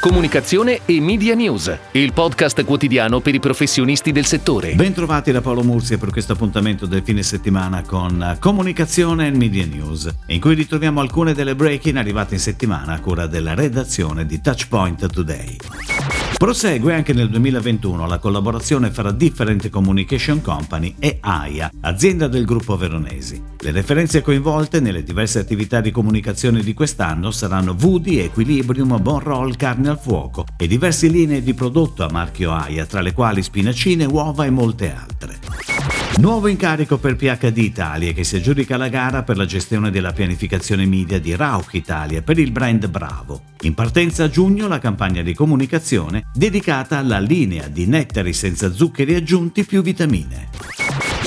[0.00, 4.72] Comunicazione e Media News, il podcast quotidiano per i professionisti del settore.
[4.72, 10.08] Bentrovati da Paolo Murcia per questo appuntamento del fine settimana con Comunicazione e Media News,
[10.28, 15.06] in cui ritroviamo alcune delle break-in arrivate in settimana a cura della redazione di Touchpoint
[15.06, 15.56] Today.
[16.40, 22.78] Prosegue anche nel 2021 la collaborazione fra Different Communication Company e AIA, azienda del gruppo
[22.78, 23.42] Veronesi.
[23.58, 29.54] Le referenze coinvolte nelle diverse attività di comunicazione di quest'anno saranno Woody, Equilibrium, Bon Roll,
[29.56, 34.04] Carne al Fuoco e diverse linee di prodotto a marchio AIA, tra le quali spinacine,
[34.04, 35.38] uova e molte altre.
[36.18, 40.84] Nuovo incarico per PHD Italia che si aggiudica la gara per la gestione della pianificazione
[40.84, 43.42] media di Rauch Italia per il brand Bravo.
[43.62, 49.14] In partenza a giugno la campagna di comunicazione dedicata alla linea di nettari senza zuccheri
[49.14, 50.79] aggiunti più vitamine.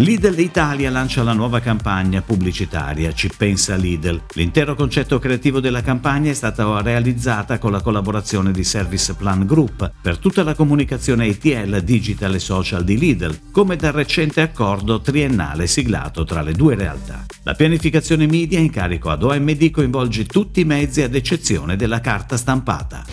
[0.00, 4.22] Lidl Italia lancia la nuova campagna pubblicitaria Ci pensa Lidl.
[4.32, 9.92] L'intero concetto creativo della campagna è stata realizzata con la collaborazione di Service Plan Group
[10.00, 15.66] per tutta la comunicazione ATL, digital e social di Lidl, come dal recente accordo triennale
[15.66, 17.26] siglato tra le due realtà.
[17.42, 22.38] La pianificazione media in carico ad OMD coinvolge tutti i mezzi ad eccezione della carta
[22.38, 23.04] stampata.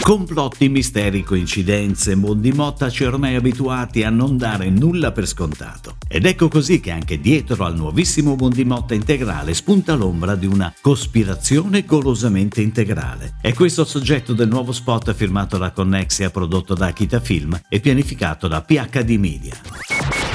[0.00, 5.96] Complotti, misteri, coincidenze, mondi mottaci ormai abituati a non dare nulla per scontato.
[6.14, 10.70] Ed ecco così che anche dietro al nuovissimo Mondi Motta integrale spunta l'ombra di una
[10.78, 13.36] cospirazione golosamente integrale.
[13.40, 17.80] È questo il soggetto del nuovo spot firmato da Connexia prodotto da Akita Film e
[17.80, 19.54] pianificato da PHD Media.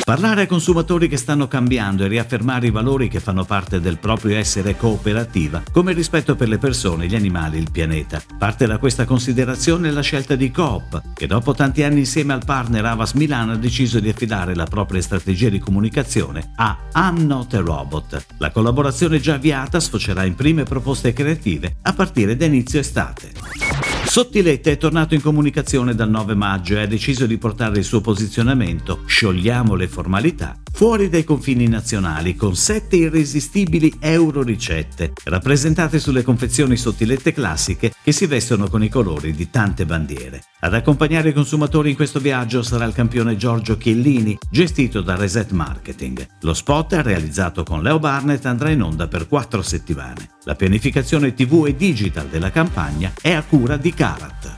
[0.07, 4.37] Parlare ai consumatori che stanno cambiando e riaffermare i valori che fanno parte del proprio
[4.37, 8.21] essere cooperativa, come il rispetto per le persone, gli animali, il pianeta.
[8.37, 12.85] Parte da questa considerazione la scelta di Coop, che dopo tanti anni insieme al partner
[12.85, 17.59] Avas Milan ha deciso di affidare la propria strategia di comunicazione a I'm Not a
[17.59, 18.27] Robot.
[18.37, 23.96] La collaborazione già avviata sfocerà in prime proposte creative a partire da inizio estate.
[24.17, 28.01] Sottiletta è tornato in comunicazione dal 9 maggio e ha deciso di portare il suo
[28.01, 36.23] posizionamento, sciogliamo le formalità, fuori dai confini nazionali con sette irresistibili euro ricette, rappresentate sulle
[36.23, 40.45] confezioni sottilette classiche che si vestono con i colori di tante bandiere.
[40.61, 45.51] Ad accompagnare i consumatori in questo viaggio sarà il campione Giorgio Chiellini, gestito da Reset
[45.51, 46.27] Marketing.
[46.41, 50.36] Lo spot, realizzato con Leo Barnett, andrà in onda per quattro settimane.
[50.47, 54.55] La pianificazione TV e digital della campagna è a cura di Karat.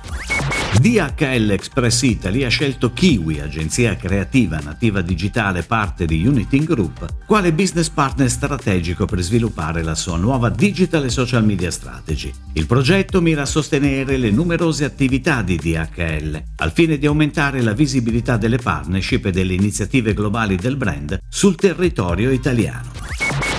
[0.80, 7.54] DHL Express Italy ha scelto Kiwi, agenzia creativa nativa digitale parte di Uniting Group, quale
[7.54, 12.32] business partner strategico per sviluppare la sua nuova digital e social media strategy.
[12.54, 17.74] Il progetto mira a sostenere le numerose attività di DHL, al fine di aumentare la
[17.74, 22.99] visibilità delle partnership e delle iniziative globali del brand sul territorio italiano.